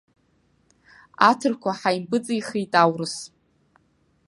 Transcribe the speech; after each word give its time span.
Аҭырқәа 1.29 1.71
ҳимпыҵихит 1.79 2.73
аурыс. 2.81 3.15